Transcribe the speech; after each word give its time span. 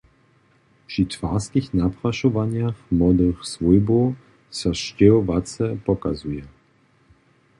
Při 0.87 1.05
twarskich 1.05 1.73
naprašowanjach 1.73 2.75
młodych 2.91 3.45
swójbow 3.45 4.13
so 4.49 4.73
sćěhowace 4.75 5.77
pokazuje. 5.85 6.43